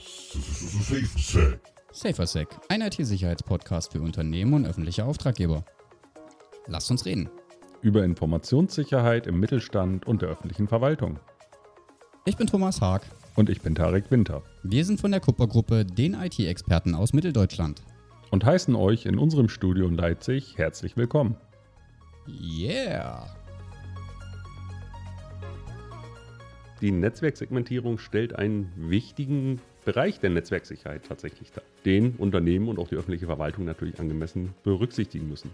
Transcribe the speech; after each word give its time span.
SafeSec. 0.00 1.60
SaferSec, 1.92 2.48
ein 2.68 2.80
IT-Sicherheitspodcast 2.80 3.92
für 3.92 4.00
Unternehmen 4.00 4.54
und 4.54 4.64
öffentliche 4.66 5.04
Auftraggeber. 5.04 5.64
Lasst 6.66 6.90
uns 6.90 7.04
reden. 7.04 7.28
über 7.82 8.04
Informationssicherheit 8.04 9.26
im 9.26 9.40
Mittelstand 9.40 10.06
und 10.06 10.22
der 10.22 10.28
öffentlichen 10.30 10.68
Verwaltung. 10.68 11.18
Ich 12.24 12.36
bin 12.36 12.46
Thomas 12.46 12.80
Haag. 12.80 13.02
Und 13.36 13.48
ich 13.48 13.60
bin 13.62 13.74
Tarek 13.74 14.10
Winter 14.10 14.42
Wir 14.62 14.84
sind 14.84 15.00
von 15.00 15.10
der 15.10 15.20
Kuppergruppe, 15.20 15.84
den 15.84 16.14
IT-Experten 16.14 16.94
aus 16.94 17.12
Mitteldeutschland. 17.12 17.82
und 18.30 18.44
heißen 18.44 18.74
euch 18.76 19.06
in 19.06 19.18
unserem 19.18 19.48
Studio 19.48 19.86
in 19.86 19.94
Leipzig 19.96 20.56
herzlich 20.56 20.96
willkommen. 20.96 21.36
Yeah! 22.28 23.26
Die 26.80 26.92
Netzwerksegmentierung 26.92 27.98
stellt 27.98 28.34
einen 28.34 28.72
wichtigen 28.76 29.60
Bereich 29.84 30.20
der 30.20 30.30
Netzwerksicherheit 30.30 31.06
tatsächlich 31.08 31.52
dar, 31.52 31.64
den 31.86 32.12
Unternehmen 32.16 32.68
und 32.68 32.78
auch 32.78 32.88
die 32.88 32.96
öffentliche 32.96 33.26
Verwaltung 33.26 33.64
natürlich 33.64 33.98
angemessen 33.98 34.54
berücksichtigen 34.62 35.28
müssen. 35.28 35.50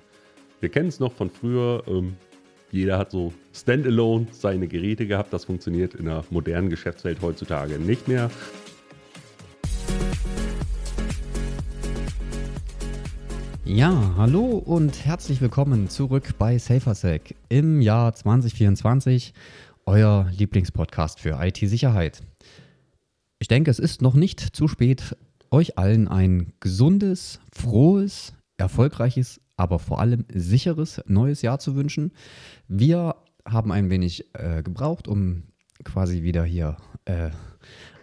Wir 0.61 0.69
kennen 0.69 0.89
es 0.89 0.99
noch 0.99 1.13
von 1.13 1.31
früher, 1.31 1.85
ähm, 1.87 2.17
jeder 2.73 2.99
hat 2.99 3.13
so 3.13 3.33
standalone 3.55 4.27
seine 4.33 4.67
Geräte 4.67 5.07
gehabt, 5.07 5.33
das 5.33 5.45
funktioniert 5.45 5.95
in 5.95 6.07
der 6.07 6.25
modernen 6.31 6.71
Geschäftswelt 6.71 7.23
heutzutage 7.23 7.79
nicht 7.79 8.09
mehr. 8.09 8.29
Ja, 13.65 14.15
hallo 14.17 14.45
und 14.59 15.05
herzlich 15.05 15.41
willkommen 15.41 15.89
zurück 15.89 16.35
bei 16.39 16.59
SaferSec 16.59 17.37
im 17.49 17.81
Jahr 17.81 18.13
2024, 18.13 19.35
euer 19.87 20.29
Lieblingspodcast 20.37 21.21
für 21.21 21.39
IT-Sicherheit. 21.41 22.23
Ich 23.39 23.49
denke, 23.49 23.71
es 23.71 23.79
ist 23.79 24.01
noch 24.01 24.15
nicht 24.15 24.41
zu 24.41 24.67
spät, 24.67 25.17
euch 25.51 25.77
allen 25.79 26.09
ein 26.09 26.53
gesundes, 26.61 27.39
frohes, 27.53 28.33
erfolgreiches, 28.57 29.41
aber 29.57 29.79
vor 29.79 30.01
allem 30.01 30.25
sicheres 30.33 31.03
neues 31.07 31.43
Jahr 31.43 31.59
zu 31.59 31.77
wünschen. 31.77 32.13
Wir 32.67 33.17
haben 33.47 33.73
ein 33.73 33.91
wenig 33.91 34.25
äh, 34.35 34.63
gebraucht, 34.63 35.07
um 35.07 35.45
quasi 35.85 36.23
wieder 36.23 36.45
hier 36.45 36.79
äh, 37.05 37.31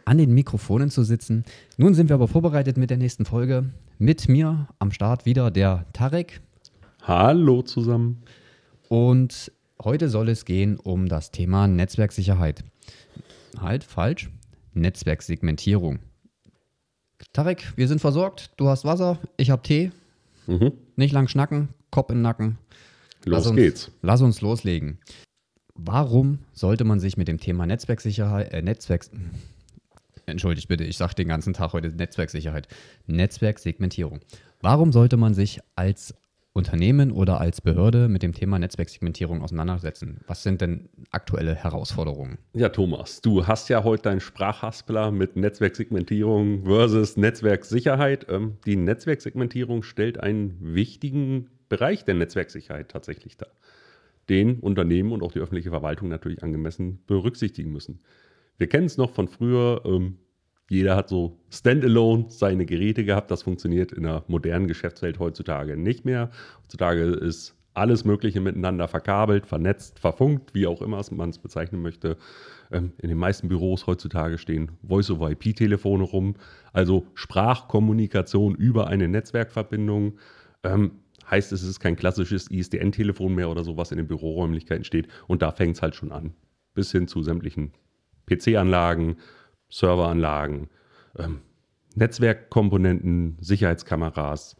an 0.05 0.19
den 0.19 0.33
Mikrofonen 0.33 0.89
zu 0.89 1.03
sitzen. 1.03 1.43
Nun 1.77 1.95
sind 1.95 2.09
wir 2.09 2.15
aber 2.15 2.27
vorbereitet 2.27 2.77
mit 2.77 2.91
der 2.91 2.97
nächsten 2.97 3.25
Folge. 3.25 3.71
Mit 3.97 4.29
mir 4.29 4.67
am 4.79 4.91
Start 4.91 5.25
wieder 5.25 5.49
der 5.49 5.85
Tarek. 5.93 6.41
Hallo 7.01 7.63
zusammen. 7.63 8.23
Und 8.87 9.51
heute 9.81 10.09
soll 10.09 10.29
es 10.29 10.45
gehen 10.45 10.77
um 10.77 11.07
das 11.07 11.31
Thema 11.31 11.67
Netzwerksicherheit. 11.67 12.63
Halt, 13.59 13.83
falsch. 13.83 14.29
Netzwerksegmentierung. 14.73 15.99
Tarek, 17.31 17.73
wir 17.75 17.87
sind 17.87 18.01
versorgt. 18.01 18.51
Du 18.57 18.67
hast 18.67 18.85
Wasser, 18.85 19.19
ich 19.37 19.49
habe 19.49 19.61
Tee. 19.61 19.91
Mhm. 20.47 20.73
Nicht 20.95 21.13
lang 21.13 21.27
schnacken, 21.27 21.69
Kopf 21.91 22.09
in 22.09 22.17
den 22.17 22.21
Nacken. 22.23 22.57
Los 23.25 23.47
uns, 23.47 23.55
geht's. 23.55 23.91
Lass 24.01 24.21
uns 24.21 24.41
loslegen. 24.41 24.99
Warum 25.75 26.39
sollte 26.51 26.83
man 26.83 26.99
sich 26.99 27.17
mit 27.17 27.27
dem 27.27 27.39
Thema 27.39 27.65
Netzwerksicherheit, 27.65 28.53
äh, 28.53 28.61
Netzwerks, 28.61 29.09
entschuldigt 30.25 30.67
bitte, 30.67 30.83
ich 30.83 30.97
sage 30.97 31.15
den 31.15 31.29
ganzen 31.29 31.53
Tag 31.53 31.73
heute 31.73 31.89
Netzwerksicherheit, 31.89 32.67
Netzwerksegmentierung. 33.07 34.19
Warum 34.61 34.91
sollte 34.91 35.17
man 35.17 35.33
sich 35.33 35.59
als 35.75 36.13
Unternehmen 36.53 37.11
oder 37.11 37.41
als 37.41 37.61
Behörde 37.61 38.07
mit 38.07 38.21
dem 38.21 38.33
Thema 38.33 38.59
Netzwerksegmentierung 38.59 39.41
auseinandersetzen? 39.41 40.19
Was 40.27 40.43
sind 40.43 40.61
denn 40.61 40.87
aktuelle 41.09 41.55
Herausforderungen? 41.55 42.37
Ja, 42.53 42.69
Thomas, 42.69 43.21
du 43.21 43.47
hast 43.47 43.69
ja 43.69 43.83
heute 43.83 44.03
deinen 44.03 44.19
Sprachhaspler 44.19 45.11
mit 45.11 45.35
Netzwerksegmentierung 45.35 46.65
versus 46.65 47.17
Netzwerksicherheit. 47.17 48.27
Ähm, 48.29 48.57
die 48.67 48.75
Netzwerksegmentierung 48.75 49.81
stellt 49.81 50.19
einen 50.19 50.57
wichtigen 50.59 51.49
Bereich 51.69 52.05
der 52.05 52.13
Netzwerksicherheit 52.13 52.89
tatsächlich 52.89 53.35
dar, 53.35 53.49
den 54.29 54.59
Unternehmen 54.59 55.11
und 55.11 55.23
auch 55.23 55.31
die 55.31 55.39
öffentliche 55.39 55.71
Verwaltung 55.71 56.07
natürlich 56.07 56.43
angemessen 56.43 56.99
berücksichtigen 57.07 57.71
müssen. 57.71 57.99
Wir 58.59 58.67
kennen 58.67 58.85
es 58.85 58.97
noch 58.97 59.09
von 59.09 59.27
früher, 59.27 59.81
ähm, 59.85 60.19
jeder 60.73 60.95
hat 60.95 61.09
so 61.09 61.37
standalone 61.49 62.25
seine 62.29 62.65
Geräte 62.65 63.05
gehabt. 63.05 63.31
Das 63.31 63.43
funktioniert 63.43 63.91
in 63.91 64.03
der 64.03 64.23
modernen 64.27 64.67
Geschäftswelt 64.67 65.19
heutzutage 65.19 65.77
nicht 65.77 66.05
mehr. 66.05 66.31
Heutzutage 66.63 67.03
ist 67.03 67.55
alles 67.73 68.05
Mögliche 68.05 68.39
miteinander 68.39 68.87
verkabelt, 68.87 69.45
vernetzt, 69.45 69.99
verfunkt, 69.99 70.53
wie 70.53 70.67
auch 70.67 70.81
immer 70.81 71.01
man 71.11 71.29
es 71.29 71.39
bezeichnen 71.39 71.81
möchte. 71.81 72.17
Ähm, 72.71 72.93
in 72.99 73.09
den 73.09 73.17
meisten 73.17 73.47
Büros 73.47 73.87
heutzutage 73.87 74.37
stehen 74.37 74.71
Voice-over-IP-Telefone 74.87 76.03
rum, 76.03 76.35
also 76.71 77.05
Sprachkommunikation 77.13 78.55
über 78.55 78.87
eine 78.87 79.07
Netzwerkverbindung. 79.07 80.17
Ähm, 80.63 80.91
heißt, 81.29 81.51
es 81.51 81.63
ist 81.63 81.79
kein 81.79 81.95
klassisches 81.95 82.49
ISDN-Telefon 82.49 83.33
mehr 83.33 83.49
oder 83.49 83.63
so, 83.63 83.77
was 83.77 83.91
in 83.91 83.97
den 83.97 84.07
Büroräumlichkeiten 84.07 84.83
steht. 84.83 85.07
Und 85.27 85.41
da 85.41 85.51
fängt 85.51 85.77
es 85.77 85.81
halt 85.81 85.95
schon 85.95 86.11
an. 86.11 86.33
Bis 86.73 86.91
hin 86.91 87.07
zu 87.07 87.23
sämtlichen 87.23 87.71
PC-Anlagen, 88.27 89.17
Serveranlagen, 89.73 90.69
ähm, 91.17 91.39
Netzwerkkomponenten, 91.95 93.37
Sicherheitskameras, 93.41 94.55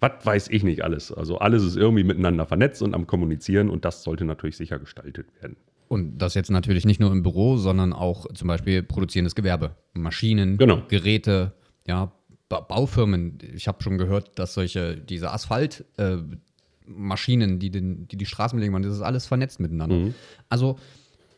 was 0.00 0.12
weiß 0.24 0.48
ich 0.48 0.62
nicht 0.62 0.84
alles. 0.84 1.12
Also 1.12 1.38
alles 1.38 1.64
ist 1.64 1.76
irgendwie 1.76 2.04
miteinander 2.04 2.46
vernetzt 2.46 2.82
und 2.82 2.94
am 2.94 3.06
Kommunizieren 3.06 3.70
und 3.70 3.84
das 3.84 4.04
sollte 4.04 4.24
natürlich 4.24 4.56
sicher 4.56 4.78
gestaltet 4.78 5.26
werden. 5.40 5.56
Und 5.88 6.18
das 6.18 6.34
jetzt 6.34 6.50
natürlich 6.50 6.84
nicht 6.84 7.00
nur 7.00 7.10
im 7.10 7.22
Büro, 7.22 7.56
sondern 7.56 7.92
auch 7.92 8.26
zum 8.34 8.48
Beispiel 8.48 8.82
produzierendes 8.82 9.34
Gewerbe. 9.34 9.76
Maschinen, 9.94 10.58
Genau. 10.58 10.82
Geräte, 10.88 11.52
ja, 11.86 12.12
ba 12.48 12.60
Baufirmen. 12.60 13.38
Ich 13.54 13.68
habe 13.68 13.82
schon 13.82 13.98
gehört, 13.98 14.38
dass 14.38 14.54
solche, 14.54 14.96
diese 14.96 15.32
Asphaltmaschinen, 15.32 17.56
äh, 17.56 17.58
die, 17.58 17.70
den, 17.70 18.08
die 18.08 18.16
die 18.16 18.26
Straßen 18.26 18.56
belegen, 18.56 18.80
das 18.82 18.94
ist 18.94 19.02
alles 19.02 19.26
vernetzt 19.26 19.60
miteinander. 19.60 20.12
Also 20.48 20.78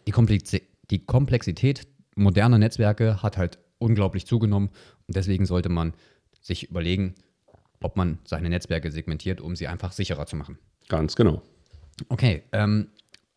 die, 0.06 0.12
Komplexi 0.12 0.62
die 0.90 1.04
Komplexität 1.04 1.88
moderner 2.14 2.58
Netzwerke 2.58 3.22
hat 3.22 3.36
halt 3.36 3.58
unglaublich 3.78 4.26
zugenommen 4.26 4.70
und 5.06 5.16
deswegen 5.16 5.46
sollte 5.46 5.68
man 5.68 5.94
sich 6.40 6.70
überlegen, 6.70 7.14
ob 7.80 7.96
man 7.96 8.18
seine 8.24 8.48
Netzwerke 8.48 8.90
segmentiert, 8.90 9.40
um 9.40 9.56
sie 9.56 9.68
einfach 9.68 9.92
sicherer 9.92 10.26
zu 10.26 10.36
machen. 10.36 10.58
Ganz 10.88 11.16
genau. 11.16 11.42
Okay, 12.08 12.42
ähm, 12.52 12.88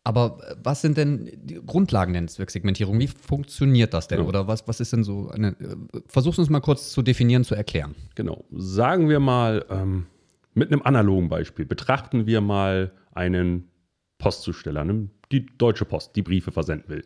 aber 0.04 0.38
was 0.62 0.80
sind 0.80 0.96
denn 0.96 1.30
die 1.34 1.60
Grundlagen 1.64 2.12
der 2.14 2.22
Netzwerksegmentierung? 2.22 2.98
Wie 2.98 3.08
funktioniert 3.08 3.92
das 3.92 4.08
denn? 4.08 4.20
Ja. 4.20 4.24
Oder 4.24 4.48
was, 4.48 4.66
was 4.66 4.80
ist 4.80 4.92
denn 4.92 5.04
so 5.04 5.28
eine. 5.28 5.48
Äh, 5.48 6.00
versuch's 6.06 6.38
uns 6.38 6.48
mal 6.48 6.60
kurz 6.60 6.92
zu 6.92 7.02
definieren, 7.02 7.44
zu 7.44 7.54
erklären. 7.54 7.94
Genau. 8.14 8.44
Sagen 8.50 9.08
wir 9.08 9.20
mal, 9.20 9.66
ähm, 9.68 10.06
mit 10.54 10.72
einem 10.72 10.82
analogen 10.82 11.28
Beispiel, 11.28 11.66
betrachten 11.66 12.26
wir 12.26 12.40
mal 12.40 12.92
einen 13.12 13.68
Postzusteller, 14.16 14.84
ne, 14.84 15.08
die 15.30 15.44
Deutsche 15.44 15.84
Post, 15.84 16.16
die 16.16 16.22
Briefe 16.22 16.52
versenden 16.52 16.88
will. 16.88 17.04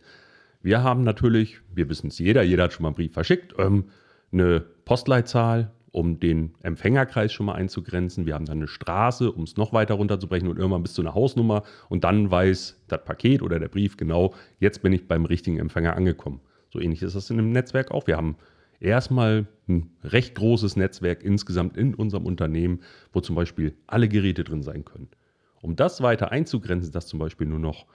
Wir 0.62 0.82
haben 0.82 1.02
natürlich, 1.02 1.60
wir 1.74 1.88
wissen 1.88 2.08
es 2.08 2.18
jeder, 2.18 2.42
jeder 2.42 2.64
hat 2.64 2.72
schon 2.72 2.84
mal 2.84 2.90
einen 2.90 2.96
Brief 2.96 3.12
verschickt, 3.12 3.54
ähm, 3.58 3.86
eine 4.32 4.60
Postleitzahl, 4.84 5.72
um 5.90 6.20
den 6.20 6.54
Empfängerkreis 6.62 7.32
schon 7.32 7.46
mal 7.46 7.54
einzugrenzen. 7.54 8.24
Wir 8.24 8.34
haben 8.34 8.46
dann 8.46 8.58
eine 8.58 8.68
Straße, 8.68 9.30
um 9.30 9.42
es 9.44 9.56
noch 9.56 9.72
weiter 9.72 9.94
runterzubrechen 9.94 10.48
und 10.48 10.56
irgendwann 10.56 10.82
bis 10.82 10.94
zu 10.94 11.02
einer 11.02 11.14
Hausnummer. 11.14 11.64
Und 11.90 12.04
dann 12.04 12.30
weiß 12.30 12.82
das 12.88 13.04
Paket 13.04 13.42
oder 13.42 13.58
der 13.58 13.68
Brief 13.68 13.96
genau, 13.98 14.32
jetzt 14.58 14.82
bin 14.82 14.92
ich 14.92 15.06
beim 15.06 15.26
richtigen 15.26 15.58
Empfänger 15.58 15.94
angekommen. 15.94 16.40
So 16.72 16.80
ähnlich 16.80 17.02
ist 17.02 17.14
das 17.14 17.28
in 17.28 17.38
einem 17.38 17.52
Netzwerk 17.52 17.90
auch. 17.90 18.06
Wir 18.06 18.16
haben 18.16 18.36
erstmal 18.80 19.46
ein 19.68 19.90
recht 20.02 20.34
großes 20.34 20.76
Netzwerk 20.76 21.22
insgesamt 21.22 21.76
in 21.76 21.94
unserem 21.94 22.24
Unternehmen, 22.24 22.80
wo 23.12 23.20
zum 23.20 23.36
Beispiel 23.36 23.74
alle 23.86 24.08
Geräte 24.08 24.44
drin 24.44 24.62
sein 24.62 24.86
können. 24.86 25.08
Um 25.60 25.76
das 25.76 26.00
weiter 26.00 26.32
einzugrenzen, 26.32 26.90
dass 26.90 27.06
zum 27.06 27.18
Beispiel 27.18 27.46
nur 27.46 27.58
noch 27.58 27.86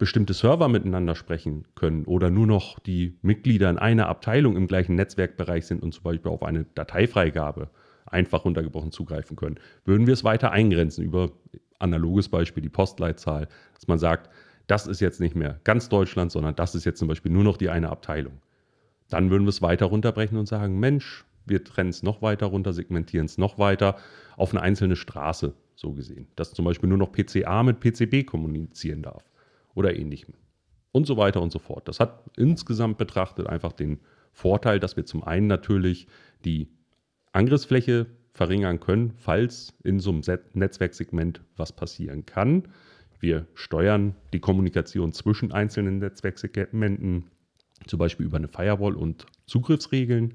bestimmte 0.00 0.32
Server 0.32 0.68
miteinander 0.68 1.14
sprechen 1.14 1.66
können 1.74 2.06
oder 2.06 2.30
nur 2.30 2.46
noch 2.46 2.78
die 2.78 3.18
Mitglieder 3.20 3.68
in 3.68 3.76
einer 3.76 4.08
Abteilung 4.08 4.56
im 4.56 4.66
gleichen 4.66 4.94
Netzwerkbereich 4.94 5.66
sind 5.66 5.82
und 5.82 5.92
zum 5.92 6.02
Beispiel 6.04 6.32
auf 6.32 6.42
eine 6.42 6.64
Dateifreigabe 6.74 7.68
einfach 8.06 8.46
runtergebrochen 8.46 8.92
zugreifen 8.92 9.36
können, 9.36 9.60
würden 9.84 10.06
wir 10.06 10.14
es 10.14 10.24
weiter 10.24 10.52
eingrenzen 10.52 11.04
über 11.04 11.32
analoges 11.78 12.30
Beispiel 12.30 12.62
die 12.62 12.70
Postleitzahl, 12.70 13.46
dass 13.74 13.88
man 13.88 13.98
sagt, 13.98 14.30
das 14.66 14.86
ist 14.86 15.00
jetzt 15.00 15.20
nicht 15.20 15.36
mehr 15.36 15.60
ganz 15.64 15.90
Deutschland, 15.90 16.32
sondern 16.32 16.56
das 16.56 16.74
ist 16.74 16.86
jetzt 16.86 16.98
zum 16.98 17.08
Beispiel 17.08 17.30
nur 17.30 17.44
noch 17.44 17.58
die 17.58 17.68
eine 17.68 17.90
Abteilung. 17.90 18.40
Dann 19.10 19.30
würden 19.30 19.44
wir 19.44 19.50
es 19.50 19.60
weiter 19.60 19.84
runterbrechen 19.86 20.38
und 20.38 20.46
sagen, 20.46 20.80
Mensch, 20.80 21.26
wir 21.44 21.62
trennen 21.62 21.90
es 21.90 22.02
noch 22.02 22.22
weiter 22.22 22.46
runter, 22.46 22.72
segmentieren 22.72 23.26
es 23.26 23.36
noch 23.36 23.58
weiter 23.58 23.96
auf 24.38 24.52
eine 24.52 24.62
einzelne 24.62 24.96
Straße, 24.96 25.52
so 25.74 25.92
gesehen. 25.92 26.26
Dass 26.36 26.54
zum 26.54 26.64
Beispiel 26.64 26.88
nur 26.88 26.96
noch 26.96 27.12
PCA 27.12 27.62
mit 27.62 27.80
PCB 27.80 28.24
kommunizieren 28.24 29.02
darf 29.02 29.29
oder 29.74 29.96
ähnlichem. 29.96 30.34
Und 30.92 31.06
so 31.06 31.16
weiter 31.16 31.40
und 31.40 31.52
so 31.52 31.58
fort. 31.58 31.86
Das 31.86 32.00
hat 32.00 32.24
insgesamt 32.36 32.98
betrachtet 32.98 33.46
einfach 33.46 33.72
den 33.72 34.00
Vorteil, 34.32 34.80
dass 34.80 34.96
wir 34.96 35.06
zum 35.06 35.22
einen 35.22 35.46
natürlich 35.46 36.06
die 36.44 36.68
Angriffsfläche 37.32 38.06
verringern 38.32 38.80
können, 38.80 39.12
falls 39.16 39.74
in 39.84 40.00
so 40.00 40.10
einem 40.10 40.22
Netzwerksegment 40.54 41.42
was 41.56 41.72
passieren 41.72 42.26
kann. 42.26 42.68
Wir 43.18 43.46
steuern 43.54 44.16
die 44.32 44.40
Kommunikation 44.40 45.12
zwischen 45.12 45.52
einzelnen 45.52 45.98
Netzwerksegmenten, 45.98 47.30
zum 47.86 47.98
Beispiel 47.98 48.26
über 48.26 48.38
eine 48.38 48.48
Firewall 48.48 48.94
und 48.94 49.26
Zugriffsregeln. 49.46 50.34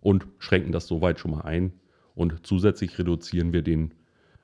und 0.00 0.26
schränken 0.38 0.70
das 0.70 0.86
soweit 0.86 1.18
schon 1.18 1.32
mal 1.32 1.40
ein. 1.40 1.72
Und 2.14 2.46
zusätzlich 2.46 2.96
reduzieren 2.98 3.52
wir 3.52 3.62
den 3.62 3.92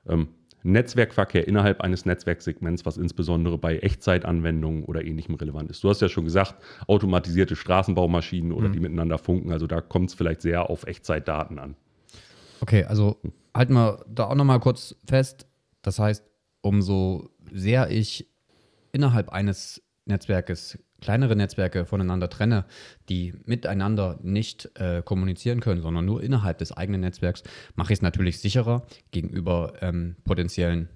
ähm, 0.07 0.27
Netzwerkverkehr 0.63 1.47
innerhalb 1.47 1.81
eines 1.81 2.05
Netzwerksegments, 2.05 2.85
was 2.85 2.97
insbesondere 2.97 3.57
bei 3.57 3.79
Echtzeitanwendungen 3.79 4.85
oder 4.85 5.03
ähnlichem 5.03 5.35
relevant 5.35 5.69
ist. 5.69 5.83
Du 5.83 5.89
hast 5.89 6.01
ja 6.01 6.09
schon 6.09 6.23
gesagt, 6.23 6.55
automatisierte 6.87 7.55
Straßenbaumaschinen 7.55 8.51
oder 8.51 8.69
mhm. 8.69 8.73
die 8.73 8.79
miteinander 8.79 9.17
funken. 9.17 9.51
Also 9.51 9.67
da 9.67 9.81
kommt 9.81 10.09
es 10.09 10.15
vielleicht 10.15 10.41
sehr 10.41 10.69
auf 10.69 10.85
Echtzeitdaten 10.87 11.59
an. 11.59 11.75
Okay, 12.61 12.85
also 12.85 13.17
halten 13.53 13.73
wir 13.73 14.05
da 14.07 14.25
auch 14.25 14.35
nochmal 14.35 14.59
kurz 14.61 14.95
fest. 15.05 15.45
Das 15.81 15.99
heißt, 15.99 16.23
umso 16.61 17.29
sehr 17.51 17.91
ich 17.91 18.29
innerhalb 18.93 19.29
eines 19.29 19.81
Netzwerkes 20.05 20.79
kleinere 21.03 21.35
Netzwerke 21.35 21.85
voneinander 21.85 22.29
trenne, 22.29 22.65
die 23.09 23.33
miteinander 23.45 24.19
nicht 24.23 24.71
äh, 24.75 25.01
kommunizieren 25.03 25.59
können, 25.59 25.81
sondern 25.81 26.05
nur 26.05 26.23
innerhalb 26.23 26.57
des 26.57 26.71
eigenen 26.71 27.01
Netzwerks, 27.01 27.43
mache 27.75 27.91
ich 27.91 27.99
es 27.99 28.01
natürlich 28.01 28.39
sicherer 28.39 28.85
gegenüber 29.11 29.73
ähm, 29.81 30.15
potenziellen 30.23 30.87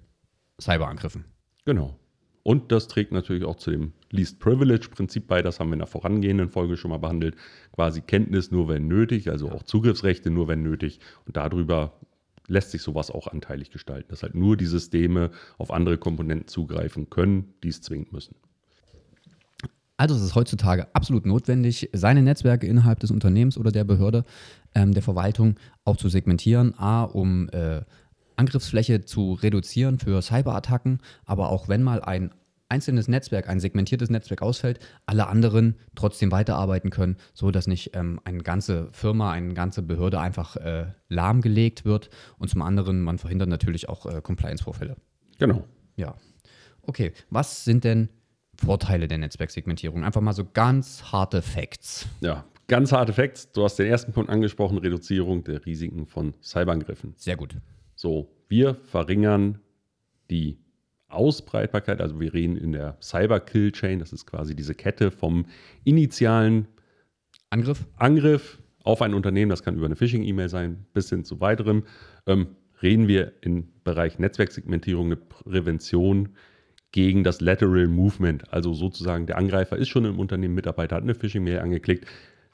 Cyberangriffen. 0.60 1.26
Genau. 1.66 2.00
Und 2.44 2.72
das 2.72 2.88
trägt 2.88 3.12
natürlich 3.12 3.44
auch 3.44 3.58
zu 3.58 3.72
dem 3.72 3.92
Least 4.10 4.40
Privilege-Prinzip 4.40 5.28
bei. 5.28 5.42
Das 5.42 5.60
haben 5.60 5.68
wir 5.68 5.74
in 5.74 5.80
der 5.80 5.88
vorangehenden 5.88 6.48
Folge 6.48 6.78
schon 6.78 6.92
mal 6.92 6.98
behandelt. 6.98 7.36
Quasi 7.74 8.00
Kenntnis 8.00 8.52
nur, 8.52 8.70
wenn 8.70 8.88
nötig, 8.88 9.30
also 9.30 9.52
auch 9.52 9.64
Zugriffsrechte 9.64 10.32
nur, 10.32 10.48
wenn 10.48 10.64
nötig. 10.64 11.02
Und 11.26 11.36
darüber 11.36 12.00
lässt 12.48 12.72
sich 12.72 12.82
sowas 12.82 13.12
auch 13.12 13.28
anteilig 13.28 13.72
gestalten, 13.72 14.08
dass 14.08 14.24
halt 14.24 14.34
nur 14.34 14.56
die 14.56 14.66
Systeme 14.66 15.32
auf 15.58 15.72
andere 15.72 15.98
Komponenten 15.98 16.48
zugreifen 16.48 17.10
können, 17.10 17.54
die 17.64 17.68
es 17.68 17.82
zwingend 17.82 18.14
müssen. 18.14 18.36
Also 19.98 20.16
es 20.16 20.22
ist 20.22 20.36
heutzutage 20.36 20.88
absolut 20.94 21.26
notwendig, 21.26 21.90
seine 21.92 22.22
Netzwerke 22.22 22.68
innerhalb 22.68 23.00
des 23.00 23.10
Unternehmens 23.10 23.58
oder 23.58 23.72
der 23.72 23.84
Behörde, 23.84 24.26
ähm, 24.76 24.94
der 24.94 25.02
Verwaltung 25.02 25.56
auch 25.86 25.98
zu 25.98 26.08
segmentieren. 26.08 26.78
A, 26.78 27.04
um 27.04 27.50
äh, 27.50 27.82
Angriffsfläche 28.36 29.04
zu 29.04 29.34
reduzieren 29.34 29.98
für 29.98 30.22
Cyberattacken, 30.22 31.00
aber 31.26 31.50
auch 31.50 31.68
wenn 31.68 31.82
mal 31.82 32.02
ein 32.02 32.32
einzelnes 32.70 33.08
Netzwerk, 33.08 33.50
ein 33.50 33.60
segmentiertes 33.60 34.10
Netzwerk 34.10 34.42
ausfällt, 34.42 34.80
alle 35.06 35.28
anderen 35.28 35.76
trotzdem 35.96 36.32
weiterarbeiten 36.32 36.90
können, 36.90 37.16
so 37.34 37.50
dass 37.50 37.66
nicht 37.66 37.96
ähm, 37.96 38.20
eine 38.26 38.44
ganze 38.44 38.90
Firma, 38.92 39.32
eine 39.32 39.54
ganze 39.54 39.82
Behörde 39.82 40.20
einfach 40.20 40.58
äh, 40.58 40.88
lahmgelegt 41.08 41.86
wird 41.86 42.10
und 42.38 42.50
zum 42.50 42.62
anderen 42.62 43.02
man 43.02 43.18
verhindert 43.18 43.50
natürlich 43.50 43.90
auch 43.90 44.06
äh, 44.06 44.22
Compliance-Vorfälle. 44.22 44.98
Genau. 45.40 45.64
Ja. 45.96 46.16
Okay, 46.84 47.14
was 47.30 47.64
sind 47.64 47.84
denn 47.84 48.10
Vorteile 48.58 49.08
der 49.08 49.18
Netzwerksegmentierung? 49.18 50.04
Einfach 50.04 50.22
mal 50.22 50.34
so 50.34 50.46
ganz 50.52 51.12
harte 51.12 51.42
Facts. 51.42 52.08
Ja, 52.22 52.44
ganz 52.68 52.92
harte 52.92 53.14
Facts. 53.14 53.52
Du 53.52 53.64
hast 53.64 53.78
den 53.78 53.88
ersten 53.88 54.12
Punkt 54.14 54.30
angesprochen, 54.30 54.78
Reduzierung 54.78 55.44
der 55.44 55.66
Risiken 55.66 56.06
von 56.06 56.34
Cyberangriffen. 56.42 57.14
Sehr 57.16 57.36
gut. 57.38 57.56
So, 57.96 58.30
wir 58.48 58.76
verringern 58.76 59.60
die 60.30 60.58
Ausbreitbarkeit, 61.10 62.02
also 62.02 62.20
wir 62.20 62.34
reden 62.34 62.58
in 62.58 62.74
der 62.74 62.98
Cyber-Kill-Chain, 63.02 64.00
das 64.00 64.12
ist 64.12 64.26
quasi 64.26 64.56
diese 64.56 64.76
Kette 64.76 65.10
vom 65.10 65.46
initialen 65.86 66.68
Angriff, 67.50 67.86
Angriff 67.96 68.62
auf 68.84 69.02
ein 69.02 69.14
Unternehmen, 69.14 69.50
das 69.50 69.64
kann 69.64 69.76
über 69.76 69.86
eine 69.86 69.96
Phishing-E-Mail 69.96 70.50
sein, 70.50 70.86
bis 70.94 71.10
hin 71.10 71.24
zu 71.24 71.40
weiterem, 71.40 71.84
ähm, 72.26 72.56
reden 72.82 73.08
wir 73.08 73.34
im 73.42 73.70
Bereich 73.84 74.20
Netzwerksegmentierung 74.20 75.08
eine 75.08 75.16
Prävention 75.16 76.30
gegen 76.92 77.24
das 77.24 77.42
Lateral 77.42 77.88
Movement. 77.88 78.52
Also 78.54 78.74
sozusagen 78.74 79.28
der 79.28 79.38
Angreifer 79.38 79.78
ist 79.78 79.90
schon 79.90 80.06
im 80.06 80.20
Unternehmen, 80.20 80.56
Mitarbeiter 80.56 80.96
hat 80.96 81.04
eine 81.04 81.16
Phishing-Mail 81.16 81.60
angeklickt. 81.60 82.06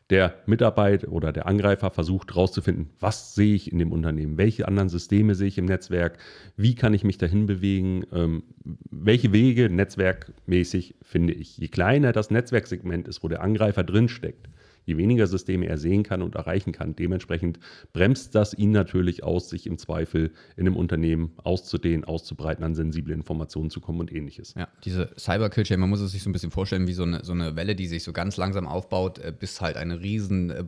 Der 0.09 0.35
Mitarbeiter 0.45 1.11
oder 1.11 1.31
der 1.31 1.47
Angreifer 1.47 1.89
versucht 1.89 2.31
herauszufinden, 2.31 2.89
was 2.99 3.35
sehe 3.35 3.55
ich 3.55 3.71
in 3.71 3.79
dem 3.79 3.91
Unternehmen, 3.91 4.37
welche 4.37 4.67
anderen 4.67 4.89
Systeme 4.89 5.33
sehe 5.33 5.47
ich 5.47 5.57
im 5.57 5.65
Netzwerk, 5.65 6.17
wie 6.57 6.75
kann 6.75 6.93
ich 6.93 7.05
mich 7.05 7.17
dahin 7.17 7.45
bewegen, 7.45 8.03
ähm, 8.11 8.43
welche 8.91 9.31
Wege 9.31 9.69
netzwerkmäßig 9.69 10.95
finde 11.01 11.33
ich. 11.33 11.57
Je 11.57 11.69
kleiner 11.69 12.11
das 12.11 12.31
Netzwerksegment 12.31 13.07
ist, 13.07 13.23
wo 13.23 13.29
der 13.29 13.41
Angreifer 13.41 13.83
drinsteckt, 13.83 14.49
je 14.85 14.97
weniger 14.97 15.27
Systeme 15.27 15.67
er 15.67 15.77
sehen 15.77 16.03
kann 16.03 16.21
und 16.21 16.35
erreichen 16.35 16.71
kann. 16.71 16.95
Dementsprechend 16.95 17.59
bremst 17.93 18.35
das 18.35 18.53
ihn 18.53 18.71
natürlich 18.71 19.23
aus, 19.23 19.49
sich 19.49 19.67
im 19.67 19.77
Zweifel 19.77 20.31
in 20.55 20.67
einem 20.67 20.75
Unternehmen 20.75 21.33
auszudehnen, 21.43 22.03
auszubreiten, 22.03 22.63
an 22.63 22.75
sensible 22.75 23.13
Informationen 23.13 23.69
zu 23.69 23.81
kommen 23.81 23.99
und 23.99 24.11
ähnliches. 24.11 24.53
Ja, 24.55 24.67
diese 24.83 25.11
Cyber-Killchain, 25.17 25.79
man 25.79 25.89
muss 25.89 26.01
es 26.01 26.11
sich 26.11 26.23
so 26.23 26.29
ein 26.29 26.33
bisschen 26.33 26.51
vorstellen 26.51 26.87
wie 26.87 26.93
so 26.93 27.03
eine, 27.03 27.23
so 27.23 27.33
eine 27.33 27.55
Welle, 27.55 27.75
die 27.75 27.87
sich 27.87 28.03
so 28.03 28.13
ganz 28.13 28.37
langsam 28.37 28.67
aufbaut, 28.67 29.19
äh, 29.19 29.33
bis 29.37 29.61
halt 29.61 29.77
eine 29.77 30.01
riesen 30.01 30.49
äh, 30.49 30.63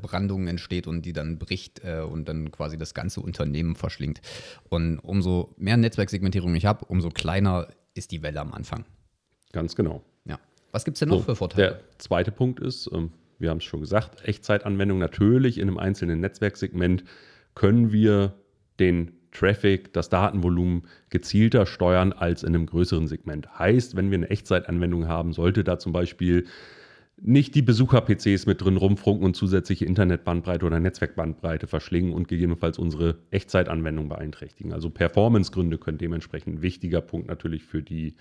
entsteht 0.47 0.87
und 0.87 1.05
die 1.05 1.13
dann 1.13 1.37
bricht 1.37 1.83
äh, 1.83 2.01
und 2.01 2.27
dann 2.27 2.51
quasi 2.51 2.77
das 2.77 2.93
ganze 2.93 3.21
Unternehmen 3.21 3.75
verschlingt. 3.75 4.21
Und 4.69 4.99
umso 4.99 5.53
mehr 5.57 5.77
Netzwerksegmentierung 5.77 6.55
ich 6.55 6.65
habe, 6.65 6.85
umso 6.85 7.09
kleiner 7.09 7.67
ist 7.93 8.11
die 8.11 8.21
Welle 8.21 8.39
am 8.39 8.53
Anfang. 8.53 8.85
Ganz 9.51 9.75
genau. 9.75 10.03
Ja. 10.25 10.39
Was 10.71 10.85
gibt 10.85 10.95
es 10.95 10.99
denn 10.99 11.09
noch 11.09 11.19
so, 11.19 11.23
für 11.23 11.35
Vorteile? 11.35 11.67
Der 11.67 11.79
zweite 11.97 12.31
Punkt 12.31 12.59
ist, 12.59 12.89
ähm, 12.93 13.11
wir 13.39 13.49
haben 13.49 13.57
es 13.57 13.63
schon 13.63 13.81
gesagt, 13.81 14.27
Echtzeitanwendung 14.27 14.99
natürlich 14.99 15.57
in 15.57 15.67
einem 15.67 15.77
einzelnen 15.77 16.19
Netzwerksegment 16.19 17.03
können 17.53 17.91
wir 17.91 18.33
den 18.79 19.11
Traffic, 19.31 19.93
das 19.93 20.09
Datenvolumen 20.09 20.83
gezielter 21.09 21.65
steuern 21.65 22.13
als 22.13 22.43
in 22.43 22.55
einem 22.55 22.65
größeren 22.65 23.07
Segment. 23.07 23.59
Heißt, 23.59 23.95
wenn 23.95 24.09
wir 24.09 24.17
eine 24.17 24.29
Echtzeitanwendung 24.29 25.07
haben, 25.07 25.33
sollte 25.33 25.63
da 25.63 25.77
zum 25.77 25.91
Beispiel 25.91 26.45
nicht 27.17 27.55
die 27.55 27.61
Besucher-PCs 27.61 28.45
mit 28.45 28.61
drin 28.61 28.77
rumfunken 28.77 29.25
und 29.25 29.35
zusätzliche 29.35 29.85
Internetbandbreite 29.85 30.65
oder 30.65 30.79
Netzwerkbandbreite 30.79 31.67
verschlingen 31.67 32.13
und 32.13 32.27
gegebenenfalls 32.27 32.77
unsere 32.77 33.19
Echtzeitanwendung 33.31 34.09
beeinträchtigen. 34.09 34.73
Also 34.73 34.89
Performance-Gründe 34.89 35.77
können 35.77 35.97
dementsprechend 35.97 36.55
ein 36.55 36.61
wichtiger 36.61 37.01
Punkt 37.01 37.27
natürlich 37.27 37.63
für 37.63 37.81
die 37.81 38.15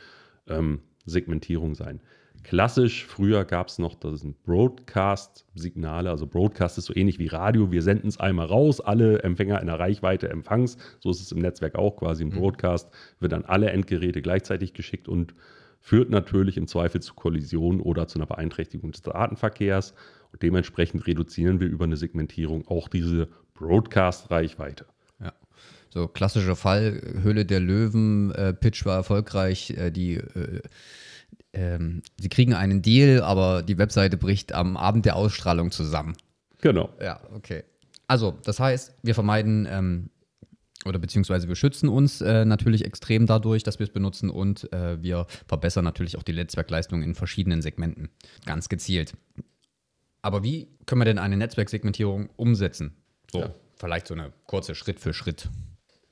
ähm, 0.47 0.81
Segmentierung 1.07 1.75
sein. 1.75 2.01
Klassisch, 2.45 3.07
früher 3.07 3.45
gab 3.45 3.69
es 3.69 3.79
noch, 3.79 3.95
das 3.95 4.21
sind 4.21 4.43
Broadcast-Signale. 4.45 6.11
Also 6.11 6.27
Broadcast 6.27 6.77
ist 6.77 6.85
so 6.85 6.95
ähnlich 6.95 7.19
wie 7.19 7.27
Radio. 7.27 7.73
Wir 7.73 7.83
senden 7.83 8.07
es 8.07 8.21
einmal 8.21 8.47
raus, 8.47 8.81
alle 8.83 9.23
Empfänger 9.23 9.61
in 9.61 9.67
der 9.67 9.81
Reichweite 9.81 10.29
empfangs. 10.29 10.77
So 11.01 11.11
ist 11.11 11.23
es 11.23 11.33
im 11.33 11.39
Netzwerk 11.39 11.75
auch 11.75 11.97
quasi. 11.97 12.23
Im 12.23 12.29
mhm. 12.29 12.41
Broadcast 12.41 12.91
wird 13.19 13.33
an 13.33 13.47
alle 13.47 13.71
Endgeräte 13.71 14.21
gleichzeitig 14.21 14.75
geschickt 14.75 15.09
und 15.09 15.35
führt 15.81 16.11
natürlich 16.11 16.59
im 16.59 16.67
Zweifel 16.67 17.01
zu 17.01 17.15
Kollisionen 17.15 17.81
oder 17.81 18.09
zu 18.09 18.19
einer 18.19 18.27
Beeinträchtigung 18.27 18.93
des 18.93 19.01
Datenverkehrs. 19.01 19.95
Und 20.33 20.43
dementsprechend 20.43 21.07
reduzieren 21.07 21.61
wir 21.61 21.69
über 21.69 21.87
eine 21.87 21.97
Segmentierung 21.97 22.69
auch 22.69 22.89
diese 22.89 23.29
Broadcast-Reichweite. 23.55 24.85
Ja. 25.19 25.33
So 25.89 26.09
klassischer 26.09 26.57
Fall, 26.57 27.01
Höhle 27.23 27.47
der 27.47 27.61
Löwen, 27.61 28.33
äh, 28.33 28.53
Pitch 28.53 28.85
war 28.85 28.97
erfolgreich, 28.97 29.71
äh, 29.71 29.91
die 29.91 30.17
äh, 30.17 30.61
ähm, 31.53 32.03
sie 32.19 32.29
kriegen 32.29 32.55
einen 32.55 32.83
Deal, 32.83 33.23
aber 33.23 33.63
die 33.63 33.79
Webseite 33.79 34.17
bricht 34.17 34.53
am 34.53 34.77
Abend 34.77 35.05
der 35.07 35.17
Ausstrahlung 35.17 35.71
zusammen. 35.71 36.17
Genau. 36.61 36.91
Ja, 37.01 37.21
okay. 37.35 37.65
Also, 38.07 38.39
das 38.45 38.61
heißt, 38.61 38.95
wir 39.03 39.15
vermeiden 39.15 39.67
ähm, 39.71 40.11
oder 40.85 40.99
beziehungsweise 40.99 41.49
wir 41.49 41.57
schützen 41.57 41.89
uns 41.89 42.21
äh, 42.21 42.45
natürlich 42.45 42.85
extrem 42.85 43.27
dadurch, 43.27 43.63
dass 43.63 43.79
wir 43.79 43.85
es 43.85 43.93
benutzen 43.93 44.31
und 44.31 44.71
äh, 44.73 45.03
wir 45.03 45.27
verbessern 45.47 45.85
natürlich 45.85 46.19
auch 46.19 46.23
die 46.23 46.33
Netzwerkleistung 46.33 47.03
in 47.03 47.15
verschiedenen 47.15 47.63
Segmenten. 47.63 48.11
Ganz 48.45 48.69
gezielt. 48.69 49.15
Aber 50.21 50.43
wie 50.43 50.69
können 50.87 51.01
wir 51.01 51.07
denn 51.07 51.19
eine 51.19 51.37
Netzwerksegmentierung 51.37 52.31
umsetzen? 52.37 52.97
So, 53.31 53.41
ja. 53.41 53.55
vielleicht 53.77 54.07
so 54.07 54.15
eine 54.15 54.33
kurze 54.47 54.75
Schritt-für-Schritt 54.75 55.49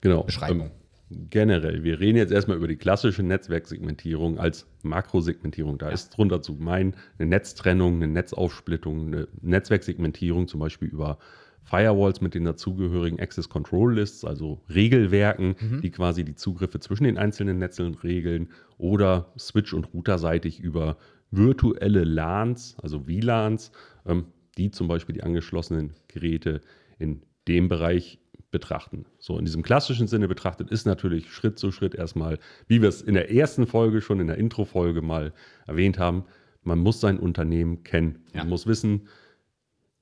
genau. 0.01 0.23
Beschreibung. 0.23 0.67
Ähm, 0.67 0.82
generell, 1.31 1.85
wir 1.85 2.01
reden 2.01 2.19
jetzt 2.19 2.33
erstmal 2.33 2.57
über 2.57 2.69
die 2.69 2.77
klassische 2.77 3.23
Netzwerksegmentierung 3.23 4.39
als 4.39 4.67
Makrosegmentierung. 4.83 5.79
Da 5.79 5.87
ja. 5.87 5.93
ist 5.93 6.11
drunter 6.11 6.43
zu 6.43 6.55
meinen 6.55 6.95
eine 7.19 7.29
Netztrennung, 7.29 7.97
eine 7.97 8.09
Netzaufsplittung, 8.09 9.07
eine 9.07 9.29
Netzwerksegmentierung, 9.41 10.49
zum 10.49 10.61
Beispiel 10.61 10.89
über 10.89 11.19
Firewalls 11.65 12.21
mit 12.21 12.35
den 12.35 12.45
dazugehörigen 12.45 13.21
Access 13.21 13.49
Control 13.49 13.95
Lists, 13.95 14.25
also 14.25 14.61
Regelwerken, 14.69 15.55
mhm. 15.61 15.81
die 15.81 15.91
quasi 15.91 16.25
die 16.25 16.35
Zugriffe 16.35 16.81
zwischen 16.81 17.05
den 17.05 17.19
einzelnen 17.19 17.59
Netzen 17.59 17.95
regeln, 17.95 18.49
oder 18.79 19.33
Switch- 19.39 19.73
und 19.73 19.93
Routerseitig 19.95 20.61
über 20.61 20.97
virtuelle 21.31 22.05
LANs, 22.05 22.77
also 22.83 23.07
WLANs, 23.07 23.73
ähm, 24.07 24.27
die 24.59 24.71
zum 24.71 24.89
Beispiel 24.89 25.15
die 25.15 25.23
angeschlossenen 25.23 25.93
Geräte 26.09 26.61
in 26.99 27.23
dem 27.49 27.69
Bereich 27.69 28.19
betrachten. 28.53 29.07
So 29.19 29.37
in 29.37 29.45
diesem 29.45 29.63
klassischen 29.63 30.07
Sinne 30.07 30.29
betrachtet 30.29 30.71
ist 30.71 30.87
natürlich 30.87 31.33
Schritt 31.33 31.59
zu 31.59 31.73
Schritt 31.73 31.97
erstmal, 31.97 32.39
wie 32.69 32.81
wir 32.81 32.89
es 32.89 33.03
in 33.03 33.15
der 33.15 33.33
ersten 33.33 33.67
Folge 33.67 34.01
schon 34.01 34.21
in 34.21 34.29
der 34.29 34.39
Intro-Folge 34.39 35.03
mal 35.03 35.33
erwähnt 35.67 35.99
haben, 35.99 36.25
man 36.63 36.79
muss 36.79 37.01
sein 37.01 37.19
Unternehmen 37.19 37.83
kennen. 37.83 38.21
Ja. 38.33 38.41
Man 38.41 38.51
muss 38.51 38.69
wissen, 38.69 39.09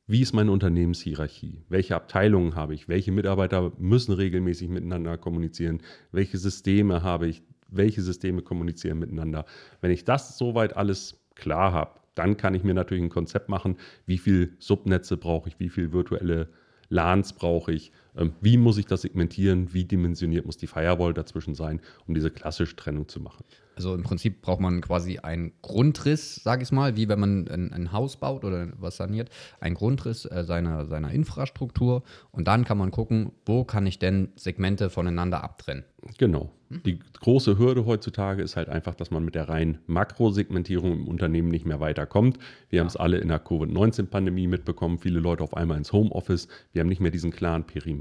wie 0.06 0.20
ist 0.20 0.34
meine 0.34 0.50
Unternehmenshierarchie? 0.50 1.62
Welche 1.68 1.94
Abteilungen 1.94 2.56
habe 2.56 2.74
ich? 2.74 2.88
Welche 2.88 3.12
Mitarbeiter 3.12 3.72
müssen 3.78 4.12
regelmäßig 4.12 4.68
miteinander 4.68 5.16
kommunizieren? 5.16 5.80
Welche 6.12 6.36
Systeme 6.36 7.02
habe 7.02 7.28
ich? 7.28 7.42
Welche 7.68 8.02
Systeme 8.02 8.42
kommunizieren 8.42 8.98
miteinander? 8.98 9.46
Wenn 9.80 9.92
ich 9.92 10.04
das 10.04 10.36
soweit 10.36 10.76
alles 10.76 11.24
klar 11.36 11.72
habe, 11.72 12.00
dann 12.16 12.36
kann 12.36 12.54
ich 12.54 12.64
mir 12.64 12.74
natürlich 12.74 13.04
ein 13.04 13.08
Konzept 13.08 13.48
machen, 13.48 13.76
wie 14.04 14.18
viele 14.18 14.50
Subnetze 14.58 15.16
brauche 15.16 15.48
ich, 15.48 15.60
wie 15.60 15.68
viele 15.68 15.92
virtuelle 15.92 16.48
LANs 16.88 17.32
brauche 17.32 17.72
ich, 17.72 17.92
wie 18.40 18.56
muss 18.56 18.78
ich 18.78 18.86
das 18.86 19.02
segmentieren, 19.02 19.72
wie 19.72 19.84
dimensioniert 19.84 20.46
muss 20.46 20.56
die 20.56 20.66
Firewall 20.66 21.14
dazwischen 21.14 21.54
sein, 21.54 21.80
um 22.06 22.14
diese 22.14 22.30
klassische 22.30 22.76
Trennung 22.76 23.08
zu 23.08 23.20
machen. 23.20 23.44
Also 23.80 23.94
im 23.94 24.02
Prinzip 24.02 24.42
braucht 24.42 24.60
man 24.60 24.82
quasi 24.82 25.20
einen 25.20 25.52
Grundriss, 25.62 26.34
sage 26.34 26.62
ich 26.62 26.70
mal, 26.70 26.96
wie 26.96 27.08
wenn 27.08 27.18
man 27.18 27.48
ein, 27.48 27.72
ein, 27.72 27.92
Haus 27.92 28.18
baut 28.18 28.44
oder 28.44 28.68
was 28.78 28.98
saniert, 28.98 29.30
einen 29.58 29.74
Grundriss 29.74 30.26
äh, 30.26 30.44
seiner, 30.44 30.84
seiner 30.84 31.10
Infrastruktur 31.12 32.02
und 32.30 32.46
dann 32.46 32.66
kann 32.66 32.76
man 32.76 32.90
gucken, 32.90 33.32
wo 33.46 33.64
kann 33.64 33.86
ich 33.86 33.98
denn 33.98 34.32
Segmente 34.36 34.90
voneinander 34.90 35.42
abtrennen. 35.42 35.84
Genau. 36.18 36.50
Die 36.68 36.98
große 37.20 37.58
Hürde 37.58 37.84
heutzutage 37.84 38.42
ist 38.42 38.56
halt 38.56 38.68
einfach, 38.68 38.94
dass 38.94 39.10
man 39.10 39.24
mit 39.24 39.34
der 39.34 39.48
reinen 39.48 39.78
Makrosegmentierung 39.86 40.92
im 40.92 41.08
Unternehmen 41.08 41.48
nicht 41.48 41.66
mehr 41.66 41.80
weiterkommt. 41.80 42.38
Wir 42.68 42.76
ja. 42.76 42.80
haben 42.80 42.88
es 42.88 42.96
alle 42.96 43.18
in 43.18 43.28
der 43.28 43.40
Covid-19-Pandemie 43.40 44.46
mitbekommen, 44.46 44.98
viele 44.98 45.20
Leute 45.20 45.42
auf 45.42 45.56
einmal 45.56 45.78
ins 45.78 45.92
Homeoffice. 45.92 46.48
Wir 46.72 46.80
haben 46.80 46.88
nicht 46.88 47.00
mehr 47.00 47.10
diesen 47.10 47.32
klaren 47.32 47.64
Perimeter. 47.64 47.99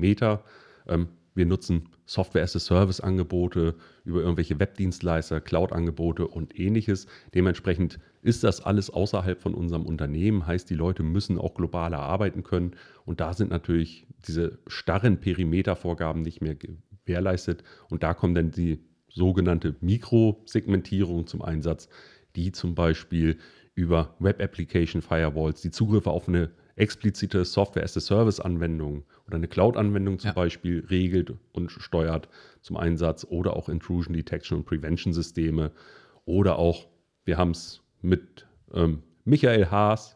Ähm, 0.88 1.10
wir 1.36 1.46
nutzen 1.46 1.89
Software-as-a-Service-Angebote 2.06 3.75
über 4.03 4.22
irgendwelche 4.22 4.60
Webdienstleister, 4.60 5.39
Cloud-Angebote 5.39 6.27
und 6.27 6.60
ähnliches. 6.60 7.08
Dementsprechend 7.34 8.00
ist 8.22 8.44
das 8.44 8.62
alles 8.62 8.89
außerhalb 8.89 9.39
von 9.39 9.53
unserem 9.53 9.86
Unternehmen, 9.86 10.48
heißt, 10.48 10.70
die 10.70 10.75
Leute 10.75 11.03
müssen 11.03 11.38
auch 11.38 11.53
globaler 11.53 12.00
arbeiten 12.00 12.44
können. 12.44 12.72
Und 13.06 13.22
da 13.22 13.34
sind 13.34 13.51
natürlich 13.51 14.08
diese 14.27 14.60
starren 14.68 15.20
Perimetervorgaben 15.20 16.22
nicht 16.22 16.41
mehr 16.41 16.56
gewährleistet. 16.56 17.63
Und 17.89 18.03
da 18.03 18.13
kommt 18.13 18.36
dann 18.36 18.51
die 18.51 18.84
sogenannte 19.08 19.75
Mikrosegmentierung 19.82 21.27
zum 21.27 21.41
Einsatz, 21.41 21.89
die 22.36 22.51
zum 22.51 22.75
Beispiel 22.75 23.38
über 23.75 24.15
Web 24.20 24.41
Application 24.41 25.01
Firewalls 25.01 25.62
die 25.62 25.72
Zugriffe 25.72 26.10
auf 26.12 26.27
eine 26.27 26.51
explizite 26.79 27.43
Software-as-a-Service-Anwendung 27.45 29.03
oder 29.27 29.36
eine 29.36 29.48
Cloud-Anwendung 29.48 30.19
zum 30.19 30.29
ja. 30.29 30.33
Beispiel 30.33 30.86
regelt 30.89 31.33
und 31.51 31.71
steuert 31.71 32.29
zum 32.62 32.77
Einsatz 32.77 33.25
oder 33.29 33.55
auch 33.55 33.69
Intrusion 33.69 34.13
Detection 34.13 34.59
und 34.59 34.65
Prevention 34.65 35.13
Systeme 35.13 35.71
oder 36.25 36.57
auch, 36.57 36.88
wir 37.25 37.38
haben 37.38 37.51
es 37.51 37.81
mit 38.01 38.48
ähm, 38.74 39.03
Michael 39.25 39.69
Haas 39.69 40.15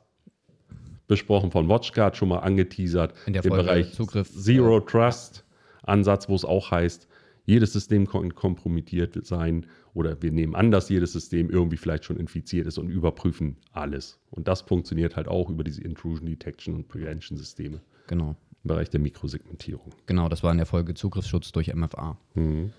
besprochen 1.07 1.51
von 1.51 1.67
WatchGuard 1.67 2.15
schon 2.15 2.29
mal 2.29 2.39
angeteasert, 2.39 3.13
in 3.25 3.33
der 3.33 3.43
Folge 3.43 3.63
Bereich 3.63 3.93
Zugriff 3.93 4.31
Zero 4.31 4.79
Trust 4.79 5.43
Ansatz, 5.83 6.29
wo 6.29 6.35
es 6.35 6.45
auch 6.45 6.71
heißt, 6.71 7.07
jedes 7.45 7.73
System 7.73 8.07
kann 8.07 8.33
kompromittiert 8.35 9.25
sein 9.25 9.65
oder 9.93 10.21
wir 10.21 10.31
nehmen 10.31 10.55
an, 10.55 10.71
dass 10.71 10.89
jedes 10.89 11.11
System 11.11 11.49
irgendwie 11.49 11.77
vielleicht 11.77 12.05
schon 12.05 12.17
infiziert 12.17 12.67
ist 12.67 12.77
und 12.77 12.89
überprüfen 12.89 13.57
alles. 13.71 14.19
Und 14.31 14.47
das 14.47 14.61
funktioniert 14.61 15.15
halt 15.15 15.27
auch 15.27 15.49
über 15.49 15.63
diese 15.63 15.81
Intrusion 15.81 16.25
Detection 16.27 16.73
und 16.73 16.87
Prevention 16.87 17.37
Systeme. 17.37 17.81
Genau. 18.07 18.35
Im 18.63 18.67
Bereich 18.67 18.89
der 18.89 19.01
Mikrosegmentierung. 19.01 19.93
Genau, 20.05 20.29
das 20.29 20.41
war 20.41 20.51
in 20.51 20.57
der 20.57 20.65
Folge 20.65 20.93
Zugriffsschutz 20.93 21.51
durch 21.51 21.73
MFA. 21.73 22.17
Mhm. 22.35 22.71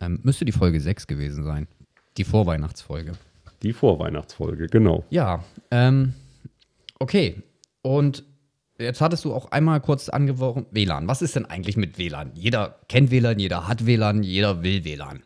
Ähm, 0.00 0.20
müsste 0.22 0.46
die 0.46 0.52
Folge 0.52 0.80
6 0.80 1.06
gewesen 1.06 1.44
sein. 1.44 1.68
Die 2.16 2.24
Vorweihnachtsfolge. 2.24 3.12
Die 3.62 3.74
Vorweihnachtsfolge, 3.74 4.68
genau. 4.68 5.04
Ja, 5.10 5.44
ähm, 5.70 6.14
okay. 6.98 7.42
Und 7.82 8.24
Jetzt 8.80 9.02
hattest 9.02 9.24
du 9.26 9.34
auch 9.34 9.50
einmal 9.50 9.80
kurz 9.80 10.08
angeworfen, 10.08 10.64
WLAN. 10.70 11.06
Was 11.06 11.20
ist 11.20 11.36
denn 11.36 11.44
eigentlich 11.44 11.76
mit 11.76 11.98
WLAN? 11.98 12.32
Jeder 12.34 12.80
kennt 12.88 13.10
WLAN, 13.10 13.38
jeder 13.38 13.68
hat 13.68 13.84
WLAN, 13.84 14.22
jeder 14.22 14.62
will 14.62 14.84
WLAN. 14.84 15.22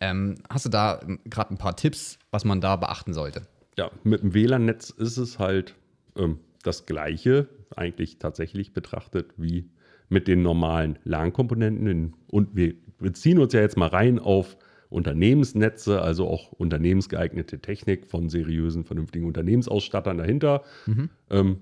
Ähm, 0.00 0.34
hast 0.50 0.64
du 0.64 0.68
da 0.68 1.00
ähm, 1.02 1.20
gerade 1.24 1.54
ein 1.54 1.58
paar 1.58 1.76
Tipps, 1.76 2.18
was 2.30 2.44
man 2.44 2.60
da 2.60 2.76
beachten 2.76 3.14
sollte? 3.14 3.42
Ja, 3.76 3.90
mit 4.02 4.22
dem 4.22 4.34
WLAN-Netz 4.34 4.90
ist 4.90 5.16
es 5.16 5.38
halt 5.38 5.76
ähm, 6.16 6.40
das 6.64 6.86
Gleiche, 6.86 7.48
eigentlich 7.76 8.18
tatsächlich 8.18 8.72
betrachtet, 8.72 9.32
wie 9.36 9.70
mit 10.08 10.26
den 10.26 10.42
normalen 10.42 10.98
LAN-Komponenten. 11.04 12.14
Und 12.26 12.56
wir 12.56 12.74
beziehen 12.98 13.38
uns 13.38 13.52
ja 13.52 13.60
jetzt 13.60 13.76
mal 13.76 13.88
rein 13.88 14.18
auf 14.18 14.56
Unternehmensnetze, 14.90 16.00
also 16.00 16.26
auch 16.28 16.52
unternehmensgeeignete 16.52 17.60
Technik 17.60 18.06
von 18.06 18.28
seriösen, 18.28 18.84
vernünftigen 18.84 19.26
Unternehmensausstattern 19.26 20.18
dahinter. 20.18 20.62
Mhm. 20.86 21.10
Ähm, 21.30 21.58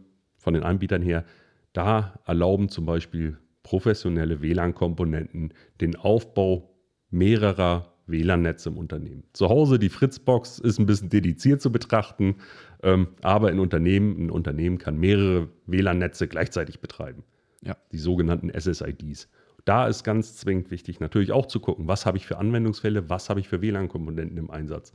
von 0.46 0.54
den 0.54 0.62
Anbietern 0.62 1.02
her, 1.02 1.24
da 1.72 2.20
erlauben 2.24 2.68
zum 2.68 2.86
Beispiel 2.86 3.36
professionelle 3.64 4.42
WLAN-Komponenten 4.42 5.52
den 5.80 5.96
Aufbau 5.96 6.70
mehrerer 7.10 7.92
WLAN-Netze 8.06 8.68
im 8.68 8.78
Unternehmen. 8.78 9.24
Zu 9.32 9.48
Hause 9.48 9.80
die 9.80 9.88
Fritzbox 9.88 10.60
ist 10.60 10.78
ein 10.78 10.86
bisschen 10.86 11.08
dediziert 11.08 11.60
zu 11.60 11.72
betrachten, 11.72 12.36
ähm, 12.84 13.08
aber 13.22 13.50
in 13.50 13.58
Unternehmen, 13.58 14.26
ein 14.26 14.30
Unternehmen 14.30 14.78
kann 14.78 14.98
mehrere 14.98 15.48
WLAN-Netze 15.66 16.28
gleichzeitig 16.28 16.78
betreiben. 16.78 17.24
Ja. 17.62 17.76
Die 17.90 17.98
sogenannten 17.98 18.48
SSIDs. 18.48 19.28
Da 19.64 19.88
ist 19.88 20.04
ganz 20.04 20.36
zwingend 20.36 20.70
wichtig, 20.70 21.00
natürlich 21.00 21.32
auch 21.32 21.46
zu 21.46 21.58
gucken, 21.58 21.88
was 21.88 22.06
habe 22.06 22.18
ich 22.18 22.26
für 22.26 22.38
Anwendungsfälle, 22.38 23.10
was 23.10 23.30
habe 23.30 23.40
ich 23.40 23.48
für 23.48 23.62
WLAN-Komponenten 23.62 24.38
im 24.38 24.52
Einsatz. 24.52 24.92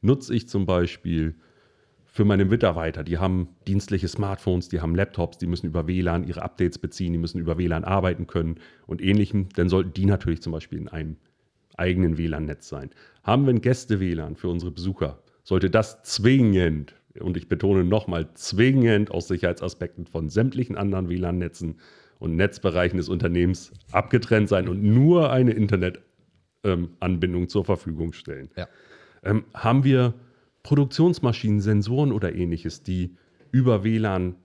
Nutze 0.00 0.32
ich 0.32 0.48
zum 0.48 0.64
Beispiel 0.64 1.34
für 2.12 2.26
meine 2.26 2.44
Mitarbeiter. 2.44 3.02
Die 3.04 3.16
haben 3.16 3.48
dienstliche 3.66 4.06
Smartphones, 4.06 4.68
die 4.68 4.82
haben 4.82 4.94
Laptops, 4.94 5.38
die 5.38 5.46
müssen 5.46 5.66
über 5.66 5.88
WLAN 5.88 6.24
ihre 6.24 6.42
Updates 6.42 6.78
beziehen, 6.78 7.14
die 7.14 7.18
müssen 7.18 7.40
über 7.40 7.56
WLAN 7.56 7.84
arbeiten 7.84 8.26
können 8.26 8.56
und 8.86 9.00
ähnlichem. 9.00 9.48
Dann 9.56 9.70
sollten 9.70 9.94
die 9.94 10.04
natürlich 10.04 10.42
zum 10.42 10.52
Beispiel 10.52 10.78
in 10.78 10.88
einem 10.88 11.16
eigenen 11.78 12.18
WLAN-Netz 12.18 12.68
sein. 12.68 12.90
Haben 13.22 13.46
wir 13.46 13.54
ein 13.54 13.62
Gäste-WLAN 13.62 14.36
für 14.36 14.48
unsere 14.48 14.70
Besucher, 14.70 15.22
sollte 15.42 15.70
das 15.70 16.02
zwingend, 16.02 16.94
und 17.18 17.38
ich 17.38 17.48
betone 17.48 17.82
nochmal, 17.82 18.28
zwingend 18.34 19.10
aus 19.10 19.28
Sicherheitsaspekten 19.28 20.04
von 20.04 20.28
sämtlichen 20.28 20.76
anderen 20.76 21.08
WLAN-Netzen 21.08 21.76
und 22.18 22.36
Netzbereichen 22.36 22.98
des 22.98 23.08
Unternehmens 23.08 23.72
abgetrennt 23.90 24.50
sein 24.50 24.68
und 24.68 24.82
nur 24.82 25.32
eine 25.32 25.52
Internetanbindung 25.52 27.42
ähm, 27.42 27.48
zur 27.48 27.64
Verfügung 27.64 28.12
stellen. 28.12 28.50
Ja. 28.54 28.68
Ähm, 29.24 29.44
haben 29.54 29.82
wir 29.84 30.12
Produktionsmaschinen, 30.62 31.60
Sensoren 31.60 32.12
oder 32.12 32.34
ähnliches, 32.34 32.82
die 32.82 33.16
über 33.50 33.84
WLAN 33.84 34.36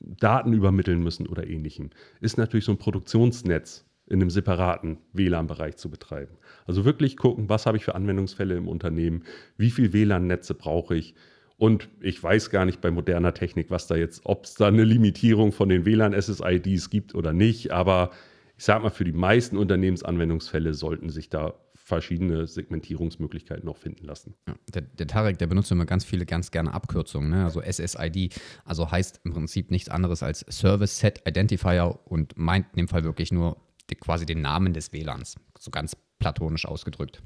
Daten 0.00 0.52
übermitteln 0.52 1.02
müssen 1.02 1.26
oder 1.26 1.46
ähnlichem, 1.46 1.90
ist 2.20 2.38
natürlich 2.38 2.64
so 2.64 2.72
ein 2.72 2.78
Produktionsnetz 2.78 3.84
in 4.06 4.20
einem 4.20 4.30
separaten 4.30 4.98
WLAN-Bereich 5.12 5.76
zu 5.76 5.90
betreiben. 5.90 6.36
Also 6.64 6.84
wirklich 6.84 7.16
gucken, 7.16 7.48
was 7.48 7.66
habe 7.66 7.76
ich 7.76 7.84
für 7.84 7.94
Anwendungsfälle 7.94 8.56
im 8.56 8.68
Unternehmen, 8.68 9.24
wie 9.56 9.70
viele 9.70 9.92
WLAN-Netze 9.92 10.54
brauche 10.54 10.96
ich. 10.96 11.14
Und 11.58 11.88
ich 12.00 12.22
weiß 12.22 12.50
gar 12.50 12.64
nicht 12.64 12.80
bei 12.80 12.90
moderner 12.90 13.34
Technik, 13.34 13.70
was 13.70 13.86
da 13.86 13.96
jetzt, 13.96 14.22
ob 14.24 14.44
es 14.44 14.54
da 14.54 14.68
eine 14.68 14.84
Limitierung 14.84 15.52
von 15.52 15.68
den 15.68 15.84
WLAN-SSIDs 15.84 16.90
gibt 16.90 17.14
oder 17.14 17.32
nicht. 17.32 17.72
Aber 17.72 18.10
ich 18.56 18.64
sage 18.64 18.84
mal, 18.84 18.90
für 18.90 19.04
die 19.04 19.12
meisten 19.12 19.56
Unternehmensanwendungsfälle 19.56 20.74
sollten 20.74 21.10
sich 21.10 21.28
da 21.28 21.54
verschiedene 21.86 22.48
Segmentierungsmöglichkeiten 22.48 23.64
noch 23.64 23.76
finden 23.76 24.06
lassen. 24.06 24.34
Ja, 24.48 24.56
der, 24.74 24.82
der, 24.82 25.06
Tarek, 25.06 25.38
der 25.38 25.46
benutzt 25.46 25.70
immer 25.70 25.86
ganz 25.86 26.04
viele, 26.04 26.26
ganz 26.26 26.50
gerne 26.50 26.74
Abkürzungen, 26.74 27.30
ne? 27.30 27.44
also 27.44 27.62
SSID, 27.62 28.34
also 28.64 28.90
heißt 28.90 29.20
im 29.22 29.32
Prinzip 29.32 29.70
nichts 29.70 29.88
anderes 29.88 30.24
als 30.24 30.44
Service 30.50 30.98
Set 30.98 31.22
Identifier 31.28 31.96
und 32.06 32.36
meint 32.36 32.66
in 32.72 32.78
dem 32.78 32.88
Fall 32.88 33.04
wirklich 33.04 33.30
nur 33.30 33.56
die, 33.88 33.94
quasi 33.94 34.26
den 34.26 34.42
Namen 34.42 34.72
des 34.72 34.92
WLANs, 34.92 35.36
so 35.60 35.70
ganz 35.70 35.96
platonisch 36.18 36.66
ausgedrückt. 36.66 37.22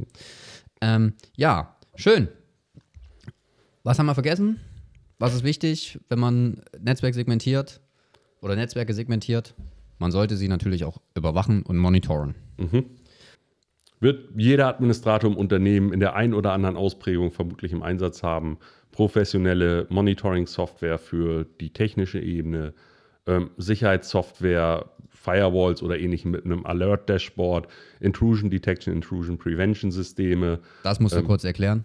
Ähm, 0.82 1.14
ja, 1.36 1.74
schön. 1.94 2.28
Was 3.82 3.98
haben 3.98 4.06
wir 4.06 4.14
vergessen? 4.14 4.60
Was 5.18 5.34
ist 5.34 5.42
wichtig, 5.42 5.98
wenn 6.10 6.18
man 6.18 6.60
Netzwerk 6.78 7.14
segmentiert 7.14 7.80
oder 8.42 8.56
Netzwerke 8.56 8.92
segmentiert? 8.92 9.54
Man 9.98 10.12
sollte 10.12 10.36
sie 10.36 10.48
natürlich 10.48 10.84
auch 10.84 11.00
überwachen 11.14 11.62
und 11.62 11.78
monitoren. 11.78 12.34
Mhm 12.58 12.84
wird 14.00 14.30
jeder 14.34 14.66
Administrator 14.66 15.30
im 15.30 15.36
Unternehmen 15.36 15.92
in 15.92 16.00
der 16.00 16.14
einen 16.14 16.34
oder 16.34 16.52
anderen 16.52 16.76
Ausprägung 16.76 17.30
vermutlich 17.30 17.72
im 17.72 17.82
Einsatz 17.82 18.22
haben. 18.22 18.58
Professionelle 18.92 19.86
Monitoring-Software 19.90 20.98
für 20.98 21.44
die 21.60 21.70
technische 21.70 22.18
Ebene, 22.18 22.74
ähm, 23.26 23.50
Sicherheitssoftware, 23.58 24.90
Firewalls 25.10 25.82
oder 25.82 25.98
ähnlichem 25.98 26.30
mit 26.30 26.46
einem 26.46 26.64
Alert-Dashboard, 26.64 27.68
Intrusion 28.00 28.48
Detection, 28.48 28.92
Intrusion 28.92 29.36
Prevention 29.36 29.92
Systeme. 29.92 30.60
Das 30.82 30.98
musst 30.98 31.14
du 31.14 31.20
ähm, 31.20 31.26
kurz 31.26 31.44
erklären. 31.44 31.84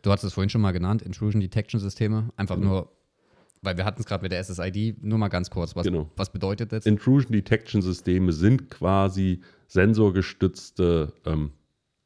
Du 0.00 0.10
hattest 0.10 0.24
es 0.24 0.32
vorhin 0.32 0.48
schon 0.48 0.62
mal 0.62 0.72
genannt, 0.72 1.02
Intrusion 1.02 1.40
Detection 1.40 1.78
Systeme. 1.78 2.30
Einfach 2.36 2.56
genau. 2.56 2.68
nur, 2.68 2.92
weil 3.60 3.76
wir 3.76 3.84
hatten 3.84 4.00
es 4.00 4.06
gerade 4.06 4.22
mit 4.22 4.32
der 4.32 4.42
SSID. 4.42 5.04
Nur 5.04 5.18
mal 5.18 5.28
ganz 5.28 5.50
kurz, 5.50 5.76
was, 5.76 5.84
genau. 5.84 6.10
was 6.16 6.32
bedeutet 6.32 6.72
das? 6.72 6.86
Intrusion 6.86 7.32
Detection 7.32 7.82
Systeme 7.82 8.32
sind 8.32 8.70
quasi 8.70 9.42
sensorgestützte 9.72 11.14
ähm, 11.24 11.52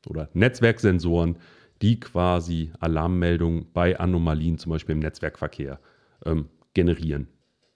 oder 0.06 0.28
Netzwerksensoren, 0.34 1.38
die 1.82 1.98
quasi 1.98 2.70
Alarmmeldungen 2.78 3.66
bei 3.72 3.98
Anomalien, 3.98 4.58
zum 4.58 4.70
Beispiel 4.70 4.94
im 4.94 5.00
Netzwerkverkehr, 5.00 5.80
ähm, 6.24 6.48
generieren. 6.74 7.28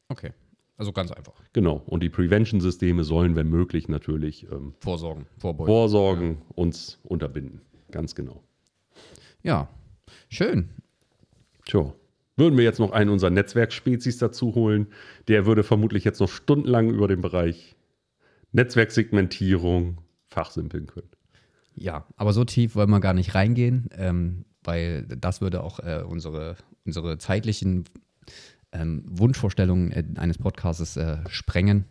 Okay. 0.09 0.31
Also 0.77 0.93
ganz 0.93 1.13
einfach. 1.13 1.35
Genau. 1.53 1.83
Und 1.87 2.03
die 2.03 2.09
Prevention-Systeme 2.09 3.05
sollen, 3.05 3.37
wenn 3.37 3.51
möglich, 3.51 3.89
natürlich 3.89 4.51
ähm, 4.51 4.75
vorsorgen, 4.81 5.27
vorbeugen. 5.37 5.67
vorsorgen, 5.67 6.31
ja. 6.31 6.55
uns 6.55 6.99
unterbinden. 7.03 7.61
Ganz 7.91 8.15
genau. 8.15 8.43
Ja, 9.43 9.69
schön. 10.29 10.71
Tja. 11.67 11.93
Würden 12.37 12.57
wir 12.57 12.65
jetzt 12.65 12.79
noch 12.79 12.93
einen 12.93 13.11
unserer 13.11 13.29
Netzwerkspezies 13.29 14.17
dazu 14.17 14.55
holen, 14.55 14.87
der 15.29 15.45
würde 15.45 15.63
vermutlich 15.63 16.05
jetzt 16.05 16.21
noch 16.21 16.31
stundenlang 16.31 16.89
über 16.89 17.09
den 17.09 17.21
Bereich 17.21 17.77
Netzwerksegmentierung 18.53 19.99
fachsimpeln 20.29 20.87
können. 20.87 21.11
Ja, 21.75 22.07
aber 22.17 22.33
so 22.33 22.45
tief 22.45 22.75
wollen 22.75 22.91
wir 22.91 23.01
gar 23.01 23.15
nicht 23.15 23.35
reingehen, 23.35 23.89
ähm, 23.97 24.45
weil 24.63 25.05
das 25.05 25.41
würde 25.41 25.63
auch 25.63 25.81
äh, 25.81 26.03
unsere, 26.07 26.57
unsere 26.85 27.19
zeitlichen 27.19 27.85
ähm, 28.73 29.05
Wunschvorstellungen 29.07 29.91
äh, 29.93 30.05
eines 30.17 30.39
Podcasts 30.39 30.97
äh, 30.97 31.19
sprengen. 31.29 31.87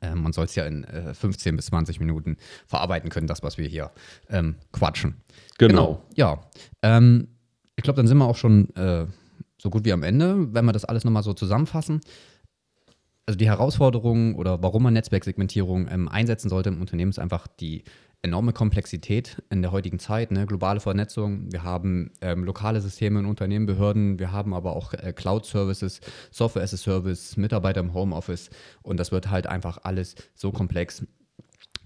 Ähm, 0.00 0.22
man 0.22 0.32
soll 0.32 0.46
es 0.46 0.54
ja 0.54 0.64
in 0.64 0.84
äh, 0.84 1.14
15 1.14 1.56
bis 1.56 1.66
20 1.66 2.00
Minuten 2.00 2.36
verarbeiten 2.66 3.10
können, 3.10 3.28
das, 3.28 3.42
was 3.42 3.56
wir 3.56 3.68
hier 3.68 3.92
ähm, 4.28 4.56
quatschen. 4.72 5.14
Genau. 5.58 6.02
Ja. 6.16 6.40
Ähm, 6.82 7.28
ich 7.76 7.84
glaube, 7.84 7.98
dann 7.98 8.06
sind 8.06 8.18
wir 8.18 8.26
auch 8.26 8.36
schon 8.36 8.74
äh, 8.74 9.06
so 9.58 9.70
gut 9.70 9.84
wie 9.84 9.92
am 9.92 10.02
Ende, 10.02 10.52
wenn 10.52 10.64
wir 10.64 10.72
das 10.72 10.84
alles 10.84 11.04
nochmal 11.04 11.22
so 11.22 11.34
zusammenfassen. 11.34 12.00
Also 13.26 13.38
die 13.38 13.48
Herausforderungen 13.48 14.36
oder 14.36 14.62
warum 14.62 14.84
man 14.84 14.94
Netzwerksegmentierung 14.94 15.88
ähm, 15.90 16.08
einsetzen 16.08 16.48
sollte 16.48 16.68
im 16.68 16.80
Unternehmen 16.80 17.10
ist 17.10 17.18
einfach 17.18 17.48
die 17.48 17.82
enorme 18.22 18.52
Komplexität 18.52 19.42
in 19.50 19.62
der 19.62 19.72
heutigen 19.72 19.98
Zeit, 19.98 20.30
ne? 20.30 20.46
globale 20.46 20.78
Vernetzung. 20.78 21.52
Wir 21.52 21.64
haben 21.64 22.12
ähm, 22.20 22.44
lokale 22.44 22.80
Systeme 22.80 23.18
in 23.18 23.26
Unternehmen, 23.26 23.66
Behörden, 23.66 24.20
wir 24.20 24.30
haben 24.30 24.54
aber 24.54 24.76
auch 24.76 24.94
äh, 24.94 25.12
Cloud-Services, 25.12 26.00
Software 26.30 26.62
as 26.62 26.72
a 26.72 26.76
Service, 26.76 27.36
Mitarbeiter 27.36 27.80
im 27.80 27.94
Homeoffice 27.94 28.48
und 28.82 28.98
das 28.98 29.10
wird 29.10 29.28
halt 29.28 29.48
einfach 29.48 29.78
alles 29.82 30.14
so 30.34 30.52
komplex, 30.52 31.04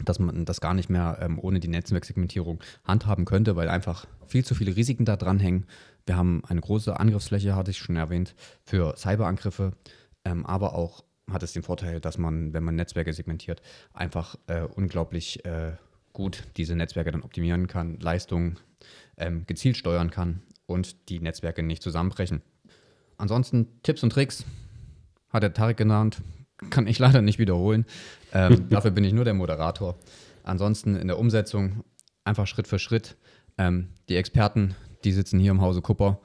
dass 0.04 0.18
man 0.18 0.44
das 0.44 0.60
gar 0.60 0.74
nicht 0.74 0.90
mehr 0.90 1.18
ähm, 1.22 1.38
ohne 1.38 1.58
die 1.58 1.68
Netzwerksegmentierung 1.68 2.60
handhaben 2.84 3.24
könnte, 3.24 3.56
weil 3.56 3.70
einfach 3.70 4.06
viel 4.26 4.44
zu 4.44 4.54
viele 4.54 4.76
Risiken 4.76 5.06
da 5.06 5.16
dran 5.16 5.40
hängen. 5.40 5.66
Wir 6.04 6.18
haben 6.18 6.42
eine 6.46 6.60
große 6.60 7.00
Angriffsfläche, 7.00 7.56
hatte 7.56 7.70
ich 7.70 7.78
schon 7.78 7.96
erwähnt, 7.96 8.34
für 8.62 8.94
Cyberangriffe, 8.96 9.72
ähm, 10.24 10.44
aber 10.44 10.74
auch 10.74 11.02
hat 11.32 11.42
es 11.42 11.52
den 11.52 11.62
Vorteil, 11.62 12.00
dass 12.00 12.18
man, 12.18 12.52
wenn 12.52 12.64
man 12.64 12.76
Netzwerke 12.76 13.12
segmentiert, 13.12 13.62
einfach 13.92 14.36
äh, 14.46 14.62
unglaublich 14.62 15.44
äh, 15.44 15.72
gut 16.12 16.44
diese 16.56 16.74
Netzwerke 16.74 17.12
dann 17.12 17.22
optimieren 17.22 17.66
kann, 17.66 17.98
Leistungen 18.00 18.58
ähm, 19.16 19.44
gezielt 19.46 19.76
steuern 19.76 20.10
kann 20.10 20.42
und 20.66 21.08
die 21.08 21.20
Netzwerke 21.20 21.62
nicht 21.62 21.82
zusammenbrechen. 21.82 22.42
Ansonsten 23.16 23.68
Tipps 23.82 24.02
und 24.02 24.10
Tricks 24.10 24.44
hat 25.28 25.42
der 25.42 25.52
Tarek 25.52 25.76
genannt, 25.76 26.22
kann 26.70 26.86
ich 26.86 26.98
leider 26.98 27.22
nicht 27.22 27.38
wiederholen. 27.38 27.86
Ähm, 28.32 28.68
dafür 28.70 28.90
bin 28.90 29.04
ich 29.04 29.12
nur 29.12 29.24
der 29.24 29.34
Moderator. 29.34 29.96
Ansonsten 30.42 30.96
in 30.96 31.08
der 31.08 31.18
Umsetzung 31.18 31.84
einfach 32.24 32.46
Schritt 32.46 32.66
für 32.66 32.78
Schritt. 32.78 33.16
Ähm, 33.58 33.88
die 34.08 34.16
Experten, 34.16 34.74
die 35.04 35.12
sitzen 35.12 35.38
hier 35.38 35.50
im 35.50 35.60
Hause 35.60 35.82
Kupper. 35.82 36.20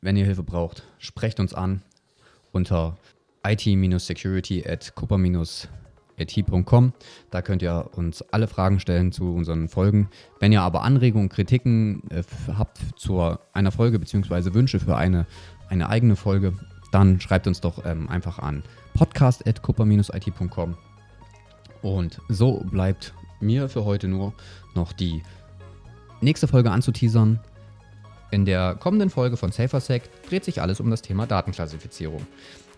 Wenn 0.00 0.16
ihr 0.16 0.24
Hilfe 0.24 0.42
braucht, 0.42 0.82
sprecht 0.98 1.40
uns 1.40 1.54
an 1.54 1.82
unter 2.52 2.98
it-security 3.46 4.64
at 4.66 4.94
kupper-it.com. 4.94 6.92
Da 7.30 7.42
könnt 7.42 7.62
ihr 7.62 7.90
uns 7.94 8.22
alle 8.22 8.48
Fragen 8.48 8.80
stellen 8.80 9.12
zu 9.12 9.34
unseren 9.34 9.68
Folgen. 9.68 10.08
Wenn 10.40 10.52
ihr 10.52 10.62
aber 10.62 10.82
Anregungen, 10.82 11.28
Kritiken 11.28 12.02
äh, 12.10 12.22
habt 12.56 12.78
zu 12.96 13.36
einer 13.52 13.72
Folge 13.72 13.98
bzw. 13.98 14.54
Wünsche 14.54 14.80
für 14.80 14.96
eine, 14.96 15.26
eine 15.68 15.88
eigene 15.88 16.16
Folge, 16.16 16.54
dann 16.92 17.20
schreibt 17.20 17.46
uns 17.46 17.60
doch 17.60 17.84
ähm, 17.84 18.08
einfach 18.08 18.38
an 18.38 18.62
podcast.kupper-it.com. 18.94 20.76
Und 21.82 22.20
so 22.28 22.64
bleibt 22.64 23.14
mir 23.40 23.68
für 23.68 23.84
heute 23.84 24.08
nur 24.08 24.34
noch 24.74 24.92
die 24.92 25.22
nächste 26.20 26.48
Folge 26.48 26.70
anzuteasern. 26.70 27.38
In 28.30 28.44
der 28.44 28.74
kommenden 28.74 29.10
Folge 29.10 29.36
von 29.36 29.52
SaferSec 29.52 30.02
dreht 30.28 30.44
sich 30.44 30.60
alles 30.60 30.80
um 30.80 30.90
das 30.90 31.02
Thema 31.02 31.26
Datenklassifizierung. 31.26 32.26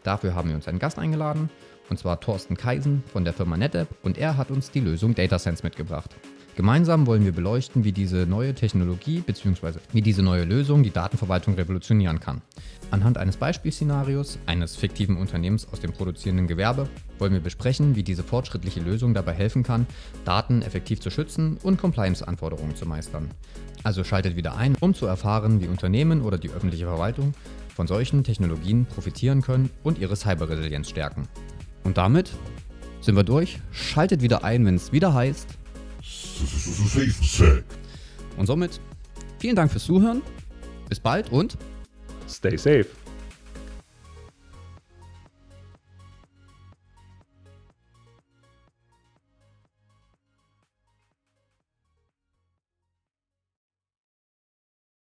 Dafür 0.02 0.34
haben 0.34 0.48
wir 0.48 0.56
uns 0.56 0.68
einen 0.68 0.78
Gast 0.78 0.98
eingeladen, 0.98 1.50
und 1.88 1.98
zwar 1.98 2.20
Thorsten 2.20 2.56
Kaisen 2.56 3.02
von 3.12 3.24
der 3.24 3.32
Firma 3.32 3.56
NetApp, 3.56 3.88
und 4.02 4.16
er 4.16 4.36
hat 4.36 4.50
uns 4.50 4.70
die 4.70 4.80
Lösung 4.80 5.14
DataSense 5.14 5.62
mitgebracht. 5.62 6.14
Gemeinsam 6.56 7.06
wollen 7.06 7.24
wir 7.24 7.32
beleuchten, 7.32 7.84
wie 7.84 7.92
diese 7.92 8.26
neue 8.26 8.54
Technologie 8.54 9.20
bzw. 9.20 9.78
wie 9.92 10.02
diese 10.02 10.22
neue 10.22 10.44
Lösung 10.44 10.82
die 10.82 10.90
Datenverwaltung 10.90 11.54
revolutionieren 11.54 12.20
kann. 12.20 12.42
Anhand 12.90 13.18
eines 13.18 13.36
Beispielszenarios 13.36 14.38
eines 14.46 14.76
fiktiven 14.76 15.16
Unternehmens 15.16 15.66
aus 15.72 15.80
dem 15.80 15.92
produzierenden 15.92 16.48
Gewerbe 16.48 16.88
wollen 17.18 17.32
wir 17.32 17.40
besprechen, 17.40 17.94
wie 17.94 18.02
diese 18.02 18.24
fortschrittliche 18.24 18.80
Lösung 18.80 19.14
dabei 19.14 19.32
helfen 19.32 19.62
kann, 19.62 19.86
Daten 20.24 20.62
effektiv 20.62 21.00
zu 21.00 21.10
schützen 21.10 21.56
und 21.62 21.80
Compliance-Anforderungen 21.80 22.76
zu 22.76 22.86
meistern. 22.86 23.30
Also 23.82 24.04
schaltet 24.04 24.36
wieder 24.36 24.56
ein, 24.56 24.76
um 24.80 24.92
zu 24.92 25.06
erfahren, 25.06 25.62
wie 25.62 25.66
Unternehmen 25.66 26.20
oder 26.20 26.36
die 26.36 26.50
öffentliche 26.50 26.84
Verwaltung 26.84 27.32
von 27.74 27.86
solchen 27.86 28.24
Technologien 28.24 28.86
profitieren 28.86 29.42
können 29.42 29.70
und 29.82 29.98
ihre 29.98 30.16
Cyberresilienz 30.16 30.88
stärken. 30.90 31.28
Und 31.84 31.96
damit 31.96 32.32
sind 33.00 33.16
wir 33.16 33.24
durch. 33.24 33.60
Schaltet 33.70 34.22
wieder 34.22 34.44
ein, 34.44 34.66
wenn 34.66 34.74
es 34.74 34.92
wieder 34.92 35.14
heißt. 35.14 35.48
Und 38.36 38.46
somit 38.46 38.80
vielen 39.38 39.56
Dank 39.56 39.70
fürs 39.70 39.84
Zuhören. 39.84 40.22
Bis 40.88 41.00
bald 41.00 41.30
und 41.30 41.56
Stay 42.28 42.56
safe. 42.56 42.99